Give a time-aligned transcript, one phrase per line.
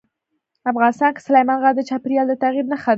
[0.71, 2.87] افغانستان کې سلیمان غر د چاپېریال د تغیر نښه ده.